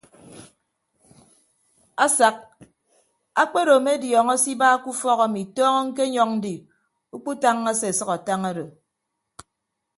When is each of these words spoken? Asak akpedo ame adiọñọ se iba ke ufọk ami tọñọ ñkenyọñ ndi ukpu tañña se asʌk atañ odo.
Asak 2.05 2.35
akpedo 3.41 3.71
ame 3.77 3.91
adiọñọ 3.97 4.33
se 4.43 4.49
iba 4.53 4.81
ke 4.81 4.87
ufọk 4.93 5.19
ami 5.25 5.41
tọñọ 5.55 5.79
ñkenyọñ 5.89 6.29
ndi 6.37 6.53
ukpu 7.15 7.31
tañña 7.41 7.71
se 7.79 7.87
asʌk 7.93 8.09
atañ 8.17 8.41
odo. 8.51 8.65